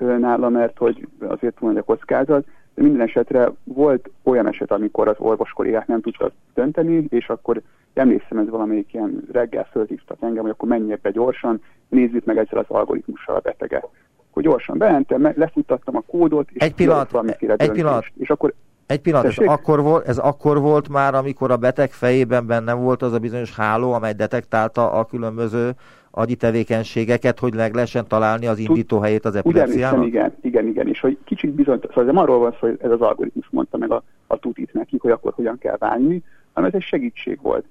[0.00, 5.16] nála, mert hogy azért nagy a kockázat, de minden esetre volt olyan eset, amikor az
[5.18, 7.62] orvos kollégák nem tudtak dönteni, és akkor
[7.94, 12.58] emlékszem, ez valamelyik ilyen reggel fölhívtak engem, hogy akkor menjek be gyorsan, nézzük meg ezzel
[12.58, 13.88] az algoritmussal a beteget.
[14.34, 18.04] Akkor gyorsan bementem, lefuttattam a kódot, és egy pillanat, egy pillanat.
[18.18, 18.54] És akkor
[18.86, 23.02] egy pillanat, ez akkor, volt, ez akkor volt már, amikor a beteg fejében benne volt
[23.02, 25.70] az a bizonyos háló, amely detektálta a különböző
[26.10, 30.06] agyi tevékenységeket, hogy meg lehessen találni az indító helyét az epilepsziának?
[30.06, 33.00] igen, igen, igen, és hogy kicsit bizony, szóval nem arról van szó, hogy ez az
[33.00, 36.86] algoritmus mondta meg a, a tutit nekik, hogy akkor hogyan kell válni, hanem ez egy
[36.86, 37.64] segítség volt,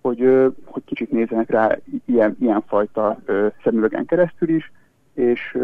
[0.00, 3.18] hogy, hogy kicsit nézzenek rá ilyen, ilyen fajta
[3.62, 4.72] szemüvegen keresztül is,
[5.14, 5.58] és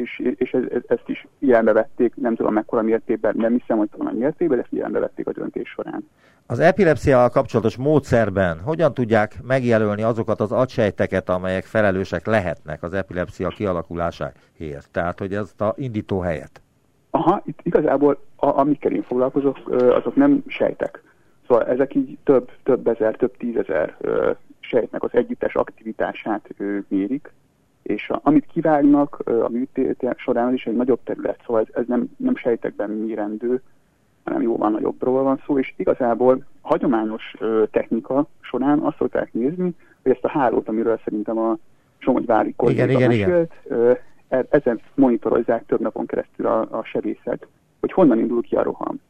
[0.00, 3.88] és, és ez, ez, ezt is ilyenbe vették, nem tudom mekkora mértékben, nem hiszem, hogy
[3.96, 6.08] talán mértékben, de ezt ilyenbe vették a döntés során.
[6.46, 13.48] Az epilepsziával kapcsolatos módszerben hogyan tudják megjelölni azokat az agysejteket, amelyek felelősek lehetnek az epilepsia
[13.48, 14.90] kialakulásáért?
[14.90, 16.60] Tehát, hogy ez a indító helyet?
[17.10, 21.02] Aha, itt igazából a, amikkel én foglalkozok, azok nem sejtek.
[21.46, 23.96] Szóval ezek így több, több ezer, több tízezer
[24.60, 26.48] sejtnek az együttes aktivitását
[26.88, 27.32] mérik,
[27.82, 31.86] és a, amit kivágnak a műtét során, az is egy nagyobb terület, szóval ez, ez
[31.86, 33.62] nem, nem sejtekben mérendő,
[34.24, 40.12] hanem jóval nagyobbról van szó, és igazából hagyományos ö, technika során azt szokták nézni, hogy
[40.12, 41.58] ezt a hálót, amiről szerintem a
[41.98, 43.92] Somogyvári kolléga mesélt, ö,
[44.28, 47.48] e, ezen monitorozzák több napon keresztül a, a sebészek,
[47.80, 49.00] hogy honnan indul ki a roham.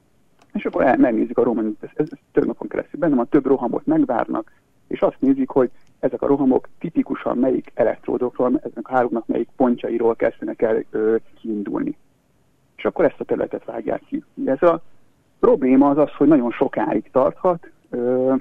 [0.52, 3.46] És akkor el, megnézik a rohamot, ez, ez, ez több napon keresztül benne van, több
[3.46, 4.52] rohamot megvárnak,
[4.86, 10.16] és azt nézik, hogy ezek a rohamok tipikusan melyik elektródokról, ezek a hálóknak melyik pontjairól
[10.16, 11.96] kezdenek el ö, kiindulni.
[12.76, 14.24] És akkor ezt a területet vágják ki.
[14.44, 14.80] Ez a
[15.40, 17.70] probléma az az, hogy nagyon sokáig tarthat.
[17.90, 18.34] Ö,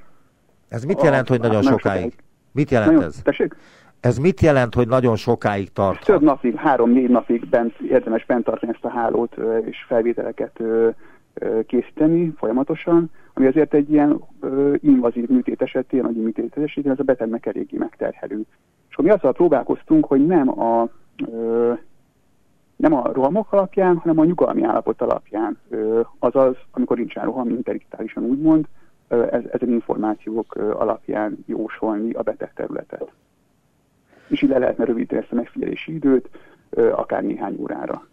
[0.68, 1.82] ez mit jelent, a, hogy nagyon sokáig?
[1.82, 2.14] sokáig?
[2.52, 3.22] Mit jelent nagyon, ez?
[3.22, 3.56] Tessék?
[4.00, 6.06] Ez mit jelent, hogy nagyon sokáig tart?
[6.06, 10.60] Több napig, három-négy napig bent, érdemes bent tartani ezt a hálót és felvételeket
[11.66, 17.04] készíteni folyamatosan, ami azért egy ilyen ö, invazív műtét esetén, nagy műtét esetén ez a
[17.04, 18.40] betegnek eléggé megterhelő.
[18.90, 20.90] És akkor mi azzal próbálkoztunk, hogy nem a,
[22.76, 25.58] nem a rohamok alapján, hanem a nyugalmi állapot alapján,
[26.20, 28.66] azaz, amikor nincsen roham, interiktálisan úgymond,
[29.08, 33.12] ö, ez, ezen információk ö, alapján jósolni a beteg területet.
[34.28, 36.30] És így le lehetne rövidíteni ezt a megfigyelési időt,
[36.92, 38.08] akár néhány órára.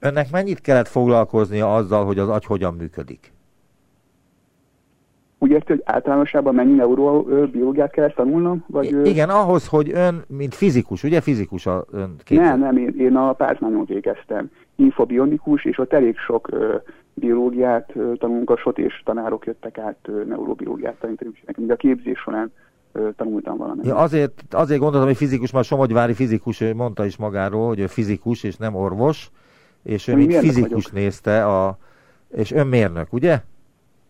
[0.00, 3.32] Önnek mennyit kellett foglalkoznia azzal, hogy az agy hogyan működik?
[5.38, 8.64] Úgy érti, hogy általánosában mennyi neurobiológiát kell ezt tanulnom?
[8.66, 12.56] Vagy, igen, ahhoz, hogy ön, mint fizikus, ugye fizikus a ön képzel?
[12.56, 14.50] Nem, nem, én, én a Pázmányon végeztem.
[14.76, 16.76] Infobionikus, és ott elég sok ö,
[17.14, 22.18] biológiát ö, tanulunk, a SOT és tanárok jöttek át ö, neurobiológiát tanítani, nekem a képzés
[22.18, 22.52] során
[22.92, 23.86] ö, tanultam valamit.
[23.86, 27.86] Ja, azért, azért gondoltam, hogy fizikus, mert Somogyvári fizikus ő mondta is magáról, hogy ő
[27.86, 29.30] fizikus és nem orvos,
[29.82, 30.92] és ő mint fizikus vagyok.
[30.92, 31.78] nézte, a,
[32.28, 33.40] és önmérnök, ugye?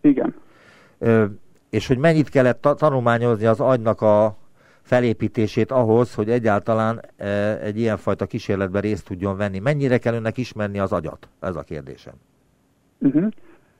[0.01, 0.35] Igen.
[0.97, 1.25] Ö,
[1.69, 4.37] és hogy mennyit kellett ta tanulmányozni az agynak a
[4.81, 7.27] felépítését ahhoz, hogy egyáltalán e,
[7.59, 9.59] egy ilyenfajta kísérletben részt tudjon venni.
[9.59, 11.29] Mennyire kell önnek ismerni az agyat?
[11.39, 12.13] Ez a kérdésem.
[12.99, 13.27] Uh-huh.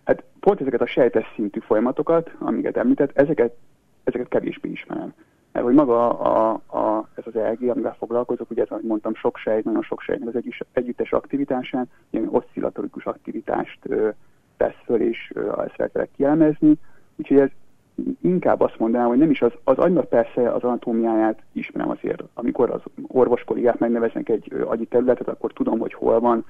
[0.04, 3.56] Hát pont ezeket a sejtes szintű folyamatokat, amiket említett, ezeket,
[4.04, 5.13] ezeket kevésbé ismerem.
[5.51, 9.37] Mert hogy maga a, a, ez az EEG, amivel foglalkozok, ugye ez, ahogy mondtam, sok
[9.37, 14.09] sejt, nagyon sok sejt, az egy, együttes aktivitásán, ilyen oszcillatorikus aktivitást ö,
[14.57, 16.73] tesz föl, és ö, ezt fel kell kielemezni.
[17.15, 17.49] Úgyhogy ez
[18.21, 22.23] inkább azt mondanám, hogy nem is az, az agynak persze az anatómiáját ismerem azért.
[22.33, 26.45] Amikor az orvos kollégák megneveznek egy agyi területet, akkor tudom, hogy hol van,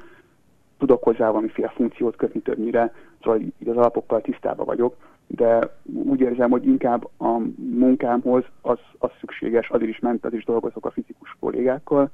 [0.77, 4.95] tudok hozzá valamiféle funkciót kötni többnyire, szóval így az alapokkal tisztában vagyok
[5.35, 10.45] de úgy érzem, hogy inkább a munkámhoz az, az szükséges, azért is ment, az is
[10.45, 12.09] dolgozok a fizikus kollégákkal,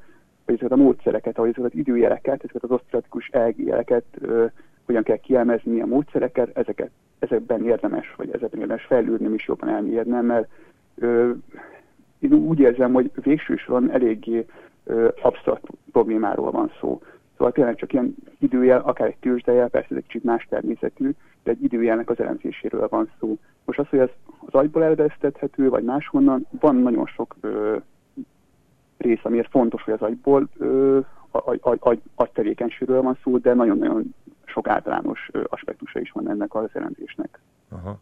[0.45, 3.29] hogy ezeket a módszereket, hogy ezeket az időjeleket, ezeket az osztratikus
[4.21, 4.45] ö,
[4.85, 10.25] hogyan kell kielmezni a módszereket, ezeket, ezekben érdemes, vagy ezekben érdemes felülni, is jobban elmérnem,
[10.25, 10.47] mert
[10.95, 11.31] ö,
[12.19, 14.45] én úgy érzem, hogy végső soron eléggé
[14.83, 17.01] ö, absztrakt problémáról van szó.
[17.37, 21.11] Szóval tényleg csak ilyen időjel, akár egy tőzsdejel, persze ez egy kicsit más természetű,
[21.43, 23.37] de egy időjelnek az elemzéséről van szó.
[23.65, 24.09] Most az, hogy ez
[24.45, 27.75] az agyból eredeztethető, vagy máshonnan, van nagyon sok ö,
[28.97, 30.99] rész, amiért fontos, hogy az agyból ö,
[31.31, 36.55] agy, agy, agy, agytevékenységről van szó, de nagyon-nagyon sok általános ö, aspektusa is van ennek
[36.55, 37.39] az elemzésnek.
[37.69, 37.99] Aha.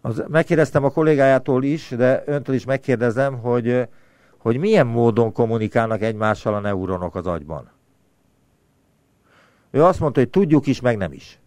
[0.00, 3.88] Az, megkérdeztem a kollégájától is, de öntől is megkérdezem, hogy,
[4.38, 7.71] hogy milyen módon kommunikálnak egymással a neuronok az agyban.
[9.72, 11.40] Ő azt mondta, hogy tudjuk is, meg nem is.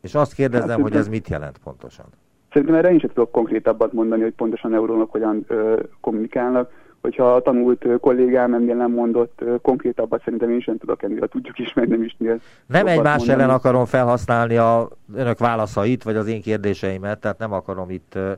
[0.00, 2.06] És azt kérdezem, hát, hogy ez mit jelent pontosan.
[2.52, 6.70] Szerintem erre én sem tudok konkrétabbat mondani, hogy pontosan a neuronok hogyan ö, kommunikálnak.
[7.00, 11.58] Hogyha a tanult kollégám ennél nem mondott ö, konkrétabbat, szerintem én sem tudok ennél, tudjuk
[11.58, 12.16] is, meg nem is.
[12.66, 13.40] Nem egymás mondani.
[13.40, 18.32] ellen akarom felhasználni a önök válaszait, vagy az én kérdéseimet, tehát nem akarom itt ö,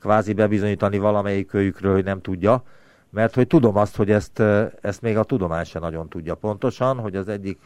[0.00, 2.62] kvázi bebizonyítani valamelyik kölyükről, hogy nem tudja,
[3.10, 4.42] mert hogy tudom azt, hogy ezt,
[4.80, 7.58] ezt még a tudomány sem nagyon tudja pontosan, hogy az egyik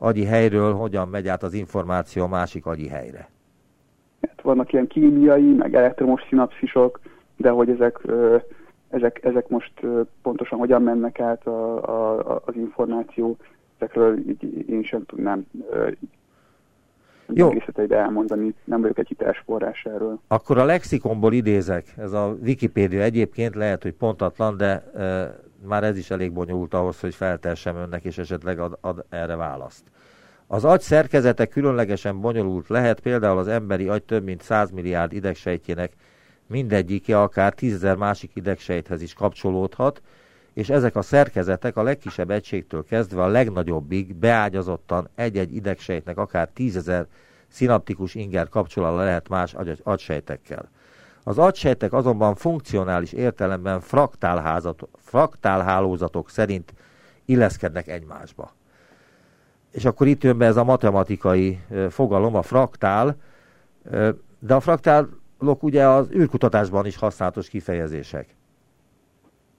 [0.00, 3.28] agyi helyről hogyan megy át az információ a másik agyi helyre.
[4.20, 7.00] Hát vannak ilyen kémiai, meg elektromos szinapszisok,
[7.36, 8.00] de hogy ezek,
[8.88, 9.72] ezek, ezek most
[10.22, 13.36] pontosan hogyan mennek át a, a, az információ,
[13.78, 15.46] ezekről így én sem tudnám
[17.34, 17.48] jó.
[17.48, 20.20] részleteibe elmondani, nem vagyok egy hiteles forrás erről.
[20.28, 24.90] Akkor a lexikonból idézek, ez a Wikipédia egyébként lehet, hogy pontatlan, de
[25.66, 29.82] már ez is elég bonyolult ahhoz, hogy feltessem önnek, és esetleg ad, ad erre választ.
[30.46, 35.92] Az agy szerkezete különlegesen bonyolult lehet, például az emberi agy több mint 100 milliárd idegsejtjének
[36.46, 40.02] mindegyike akár tízezer másik idegsejthez is kapcsolódhat,
[40.52, 47.06] és ezek a szerkezetek a legkisebb egységtől kezdve a legnagyobbig beágyazottan egy-egy idegsejtnek akár tízezer
[47.48, 50.68] szinaptikus inger kapcsolata lehet más agy agysejtekkel.
[51.28, 53.80] Az agysejtek azonban funkcionális értelemben
[55.00, 56.74] fraktálhálózatok szerint
[57.24, 58.52] illeszkednek egymásba.
[59.72, 63.16] És akkor itt jön be ez a matematikai fogalom, a fraktál,
[64.38, 68.36] de a fraktálok ugye az űrkutatásban is használatos kifejezések.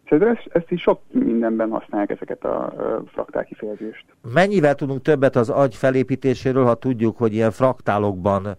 [0.08, 2.74] Szerintem ezt, ezt is sok mindenben használják ezeket a
[3.08, 4.06] fraktál kifejezést.
[4.34, 8.58] Mennyivel tudunk többet az agy felépítéséről, ha tudjuk, hogy ilyen fraktálokban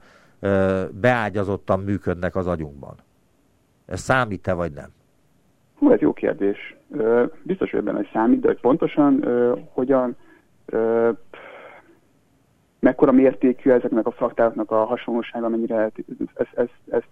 [0.91, 2.95] beágyazottan működnek az agyunkban?
[3.87, 4.89] Ez számít-e, vagy nem?
[5.79, 6.77] Hú, ez jó kérdés.
[7.43, 9.25] Biztos, hogy ebben hogy számít, de hogy pontosan
[9.73, 10.17] hogyan,
[12.79, 15.91] mekkora mértékű ezeknek a fraktáloknak a hasonlósága, mennyire
[16.35, 17.03] ez, ez, ez,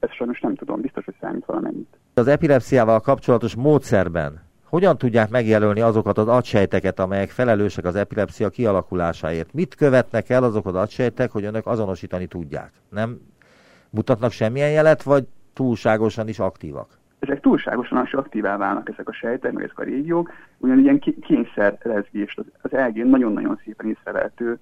[0.00, 1.98] ez, sajnos nem tudom, biztos, hogy számít valamennyit.
[2.14, 9.52] Az epilepsziával kapcsolatos módszerben hogyan tudják megjelölni azokat az agysejteket, amelyek felelősek az epilepsia kialakulásáért?
[9.52, 12.72] Mit követnek el azok az agysejtek, hogy önök azonosítani tudják?
[12.88, 13.20] Nem
[13.90, 16.98] mutatnak semmilyen jelet, vagy túlságosan is aktívak?
[17.18, 21.76] Ezek túlságosan is aktívá válnak ezek a sejtek, meg ezek a régiók, ugyan ilyen kényszer
[21.80, 24.58] rezgést, az, az elgén nagyon-nagyon szépen észrevehető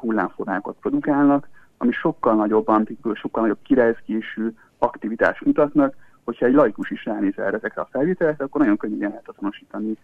[0.00, 1.48] hullámformákat produkálnak,
[1.78, 4.48] ami sokkal nagyobb amplitúdó, sokkal nagyobb kirezgésű
[4.78, 5.94] aktivitást mutatnak,
[6.24, 9.96] hogyha egy laikus is ránéz erre ezekre a felvételekre, akkor nagyon könnyen lehet azonosítani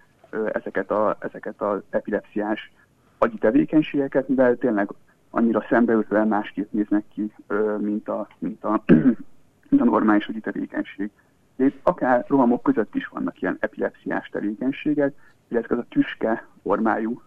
[0.53, 2.73] ezeket, a, ezeket az epilepsziás
[3.19, 4.89] agyi tevékenységeket, mivel tényleg
[5.31, 7.33] annyira szembeütően másképp néznek ki,
[7.79, 8.83] mint a, mint a,
[9.69, 11.11] mint a normális agyi tevékenység.
[11.57, 15.15] De itt akár rohamok között is vannak ilyen epilepsziás tevékenységek,
[15.49, 17.23] illetve az a tüske formájú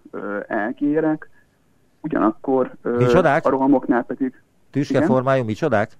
[0.47, 1.29] elgérek,
[2.01, 3.45] ugyanakkor Micsodák?
[3.45, 4.41] a rohamoknál pedig...
[4.69, 5.91] Tüske igen, formájú micsodák?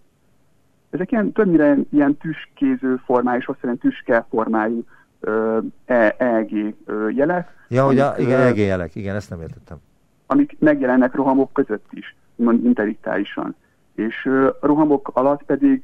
[0.92, 4.84] Ezek ilyen, többnyire ilyen tüskéző formájú, sokszor tüske formájú
[5.86, 6.76] EEG
[7.10, 7.50] jelek.
[7.68, 9.78] Ja, hogy a, igen, EEG jelek, igen, ezt nem értettem.
[10.26, 13.56] Amik megjelennek rohamok között is, mond interiktálisan.
[13.96, 14.26] És
[14.62, 15.84] a rohamok alatt pedig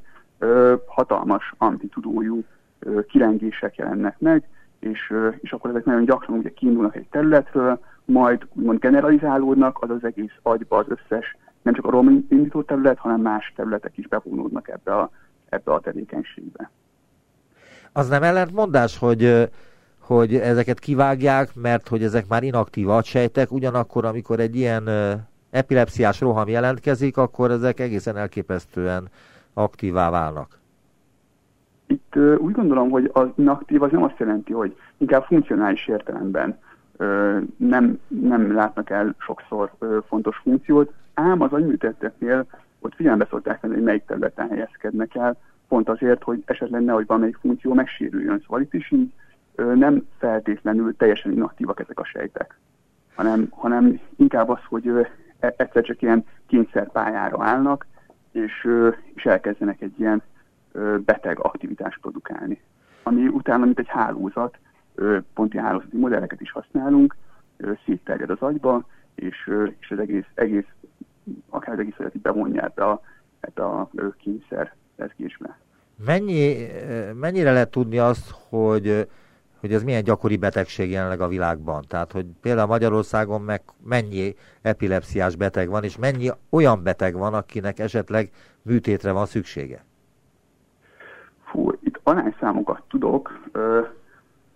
[0.86, 2.43] hatalmas amplitudójú
[2.80, 4.43] ö, kilengések jelennek meg,
[4.80, 10.04] és, és akkor ezek nagyon gyakran ugye kiindulnak egy területről, majd úgymond generalizálódnak, az az
[10.04, 14.69] egész agyba az összes, nem csak a rom indító terület, hanem más területek is bevonódnak
[14.69, 15.10] ebbe a,
[15.49, 16.69] ebbe a tevékenységbe.
[17.91, 19.49] Az nem ellentmondás, hogy
[19.99, 24.89] hogy ezeket kivágják, mert hogy ezek már inaktív agysejtek, ugyanakkor, amikor egy ilyen
[25.50, 29.08] epilepsziás roham jelentkezik, akkor ezek egészen elképesztően
[29.54, 30.60] aktívá válnak.
[31.87, 36.60] Itt úgy gondolom, hogy az inaktív az nem azt jelenti, hogy inkább funkcionális értelemben
[37.58, 39.71] nem, nem látnak el sokszor
[40.08, 42.46] fontos funkciót, ám az agyműtetteknél
[42.80, 45.38] ott figyelembe szokták venni, hogy melyik területen helyezkednek el,
[45.68, 48.40] pont azért, hogy esetleg nehogy valamelyik funkció megsérüljön.
[48.42, 49.12] Szóval itt is így
[49.56, 52.60] nem feltétlenül teljesen inaktívak ezek a sejtek,
[53.15, 54.88] hanem, hanem inkább az, hogy
[55.40, 57.86] e, egyszer csak ilyen kényszerpályára állnak,
[58.32, 58.68] és,
[59.13, 60.22] és elkezdenek egy ilyen
[61.06, 62.62] beteg aktivitást produkálni.
[63.04, 64.58] Ami utána, mint egy hálózat,
[65.34, 67.15] pont ilyen hálózati modelleket is használunk,
[67.86, 70.65] szétterjed az agyba, és, és az egész, egész
[71.50, 73.02] akár az egész életet bevonja ebbe a,
[73.40, 75.58] ebbe a kényszer lezgésbe.
[76.06, 76.67] Mennyi,
[77.13, 79.08] mennyire lehet tudni azt, hogy,
[79.60, 81.84] hogy ez milyen gyakori betegség jelenleg a világban?
[81.88, 87.80] Tehát, hogy például Magyarországon meg mennyi epilepsziás beteg van, és mennyi olyan beteg van, akinek
[87.80, 88.30] esetleg
[88.62, 89.86] műtétre van szüksége?
[91.44, 93.50] Fú, itt arányszámokat tudok.
[93.52, 93.82] Ö,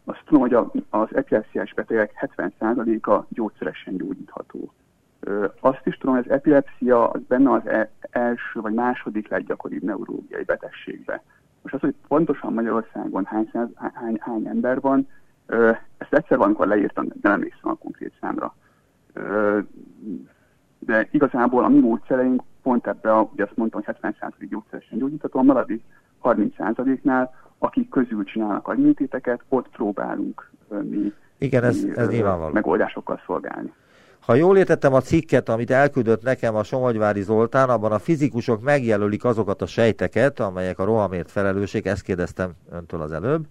[0.06, 4.72] azt tudom, hogy a, az epilepsziás betegek 70%-a gyógyszeresen gyógyítható.
[5.60, 10.44] Azt is tudom, hogy az epilepsia az benne az e- első vagy második leggyakoribb neurológiai
[10.44, 11.24] betegségbe.
[11.62, 15.08] Most az, hogy pontosan Magyarországon hány, száz, hány, hány ember van,
[15.98, 18.56] ezt egyszer valamikor leírtam, de nem emlékszem a konkrét számra.
[20.80, 25.40] De igazából a mi módszereink pont ebbe, a, ugye azt mondtam, hogy 70% gyógyszeresen gyógyítható,
[25.40, 25.84] a maradék
[26.24, 30.52] 30%-nál, akik közül csinálnak agyműtéteket, ott próbálunk
[30.82, 32.54] mi, Igen, ez, mi, ez nyilvánvaló.
[32.54, 33.74] megoldásokkal szolgálni.
[34.22, 39.24] Ha jól értettem a cikket, amit elküldött nekem a Somogyvári Zoltán, abban a fizikusok megjelölik
[39.24, 43.46] azokat a sejteket, amelyek a rohamért felelősség, ezt kérdeztem öntől az előbb,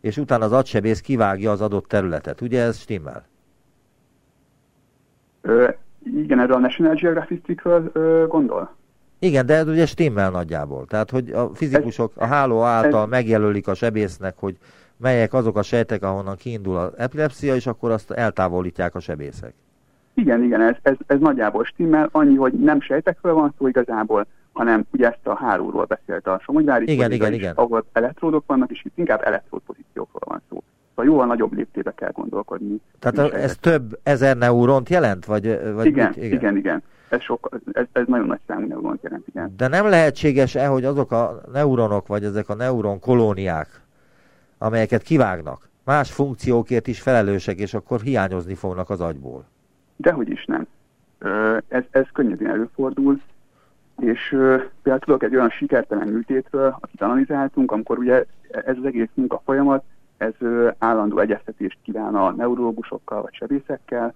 [0.00, 2.40] és utána az agysebész kivágja az adott területet.
[2.40, 3.26] Ugye ez stimmel?
[5.40, 5.68] Ö,
[6.14, 8.76] igen, erről a National Geographic cikkről gondol?
[9.18, 10.86] Igen, de ez ugye stimmel nagyjából.
[10.86, 14.56] Tehát, hogy a fizikusok a háló által ez, megjelölik a sebésznek, hogy
[14.96, 19.54] melyek azok a sejtek, ahonnan kiindul az epilepsia, és akkor azt eltávolítják a sebészek.
[20.20, 24.84] Igen, igen, ez, ez, ez nagyjából stimmel, annyi, hogy nem sejtekről van szó igazából, hanem
[24.92, 27.54] ugye ezt a hálóról beszélt a Somogyvári, igen, igen, igen.
[27.54, 30.62] ahol elektródok vannak, és itt inkább elektródpozíciókról van szó.
[30.88, 32.80] Szóval jóval nagyobb léptébe kell gondolkodni.
[32.98, 35.24] Tehát ez több ezer neuront jelent?
[35.24, 36.16] Vagy, vagy igen, mit?
[36.16, 36.82] igen, igen, igen.
[37.08, 39.54] Ez, sok, ez, ez nagyon nagy számú neuront jelent, igen.
[39.56, 43.68] De nem lehetséges-e, hogy azok a neuronok, vagy ezek a neuron kolóniák,
[44.58, 49.44] amelyeket kivágnak, más funkciókért is felelősek, és akkor hiányozni fognak az agyból?
[50.00, 50.66] Dehogy is nem.
[51.68, 53.20] Ez, ez könnyedén előfordul,
[53.98, 54.28] és
[54.82, 59.84] például tudok egy olyan sikertelen műtétről, akit analizáltunk, amikor ugye ez az egész munka folyamat,
[60.16, 60.32] ez
[60.78, 64.14] állandó egyeztetést kíván a neurológusokkal vagy sebészekkel,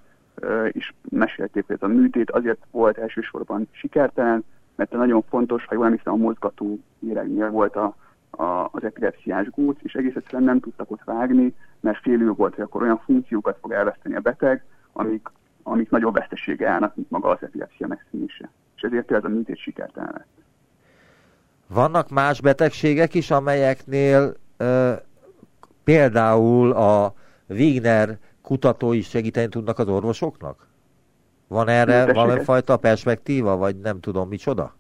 [0.69, 5.85] és mesélték, hogy ez a műtét azért volt elsősorban sikertelen, mert nagyon fontos, ha jól
[5.85, 7.97] emlékszem, a mozgató méregnél volt a,
[8.31, 12.65] a, az epilepsziás góc, és egész egyszerűen nem tudtak ott vágni, mert félő volt, hogy
[12.65, 15.29] akkor olyan funkciókat fog elveszteni a beteg, amik,
[15.65, 18.51] amik nagyobb vesztesége állnak, mint maga az epilepsia megszűnése.
[18.77, 20.27] És ezért ez a műtét sikertelen lett.
[21.67, 24.93] Vannak más betegségek is, amelyeknél ö,
[25.85, 27.15] például a
[27.49, 30.67] Wigner kutatói segíteni tudnak az orvosoknak?
[31.49, 34.75] Van erre valamifajta perspektíva, vagy nem tudom micsoda?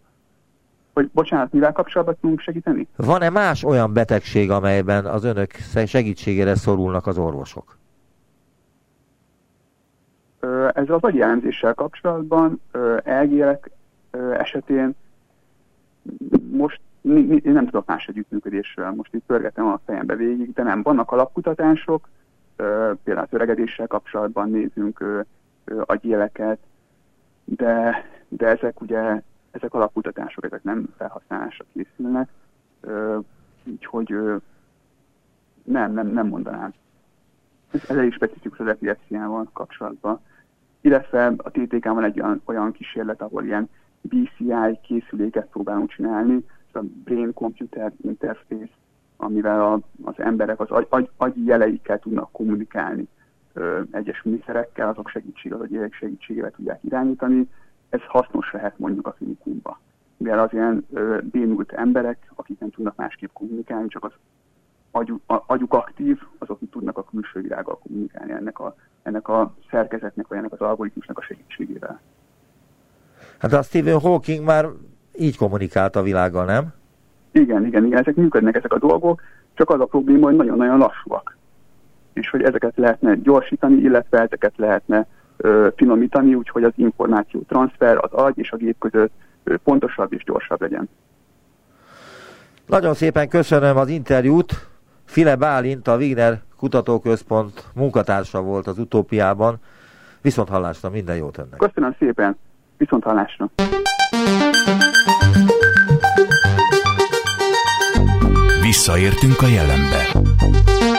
[0.95, 2.89] Hogy bocsánat, mivel kapcsolatban tudunk segíteni?
[2.97, 5.51] Van-e más olyan betegség, amelyben az önök
[5.87, 7.79] segítségére szorulnak az orvosok?
[10.75, 12.61] Ezzel az agyjellemzéssel kapcsolatban
[13.05, 13.71] elgélek
[14.33, 14.95] esetén
[16.51, 21.11] most én nem tudok más együttműködésről, most itt pörgetem a fejembe végig, de nem, vannak
[21.13, 22.09] alapkutatások,
[23.05, 25.25] például az öregedéssel kapcsolatban nézünk
[25.81, 26.59] agyéleket,
[27.45, 32.29] de, de ezek ugye, ezek alapkutatások, ezek nem felhasználásra készülnek,
[33.65, 34.15] úgyhogy
[35.65, 36.73] nem, nem, nem mondanám.
[37.71, 40.21] Ez, elég specifikus az epilepsziával kapcsolatban.
[40.85, 43.69] Illetve a TTK-ban van egy olyan, olyan kísérlet, ahol ilyen
[44.01, 46.35] BCI készüléket próbálunk csinálni,
[46.73, 48.73] ez a Brain Computer Interface
[49.17, 53.09] amivel a, az emberek az agy, agy, agyi jeleikkel tudnak kommunikálni
[53.53, 57.49] ö, egyes műszerekkel, azok segítségével, az agyérek segítségével tudják irányítani.
[57.89, 59.81] Ez hasznos lehet mondjuk a klinikumba.
[60.17, 64.13] Mivel az ilyen ö, bénult emberek, akik nem tudnak másképp kommunikálni, csak az
[64.91, 68.75] agyuk, a, agyuk aktív, azok tudnak a külső világgal kommunikálni ennek a,
[69.05, 72.01] ennek a szerkezetnek, vagy ennek az algoritmusnak a segítségével.
[73.39, 74.67] Hát a Stephen Hawking már
[75.19, 76.73] így kommunikált a világgal, nem?
[77.33, 79.21] Igen, igen, igen, ezek működnek ezek a dolgok,
[79.55, 81.37] csak az a probléma, hogy nagyon-nagyon lassúak.
[82.13, 88.13] És hogy ezeket lehetne gyorsítani, illetve ezeket lehetne ö, finomítani, úgyhogy az információ transfer az
[88.13, 89.13] agy és a gép között
[89.45, 90.89] ö, pontosabb és gyorsabb legyen.
[92.67, 94.69] Nagyon szépen köszönöm az interjút.
[95.05, 99.57] File Bálint, a Wigner Kutatóközpont munkatársa volt az utópiában.
[100.21, 101.59] Viszont hallásra, minden jót önnek.
[101.59, 102.37] Köszönöm szépen,
[102.77, 103.51] viszont hallásra.
[108.61, 110.03] Visszaértünk a jelenbe.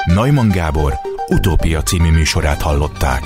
[0.05, 0.93] Neumann Gábor
[1.27, 3.21] utópia című műsorát hallották.